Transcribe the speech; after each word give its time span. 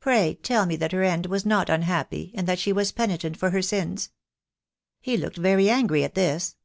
'Pray 0.00 0.34
tell 0.42 0.66
me 0.66 0.74
that 0.74 0.90
her 0.90 1.04
end 1.04 1.26
was 1.26 1.46
not 1.46 1.70
unhappy— 1.70 2.32
and 2.34 2.48
that 2.48 2.58
she 2.58 2.72
was 2.72 2.90
penitent 2.90 3.36
for 3.36 3.50
her 3.50 3.62
sins.' 3.62 4.10
He 5.00 5.16
looked 5.16 5.36
very 5.36 5.70
angry 5.70 6.02
at 6.02 6.16
this. 6.16 6.56